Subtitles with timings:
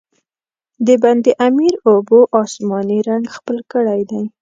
[0.85, 4.23] د بند امیر اوبو، آسماني رنګ خپل کړی دی.